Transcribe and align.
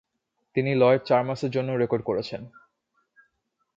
তিনি 0.55 0.71
লয়েড 0.75 1.01
চার্মার্সের 1.05 1.51
জন্যও 1.51 1.81
রেকর্ড 1.81 2.03
করেছেন। 2.05 2.41